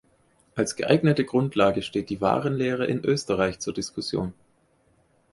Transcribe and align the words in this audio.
Als 0.55 0.75
geeignete 0.75 1.25
Grundlage 1.25 1.83
steht 1.83 2.09
die 2.09 2.21
Warenlehre 2.21 2.87
in 2.87 3.05
Österreich 3.05 3.59
zur 3.59 3.71
Diskussion. 3.75 4.33